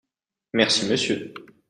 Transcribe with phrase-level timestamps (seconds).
[0.53, 1.31] Merci monsieur.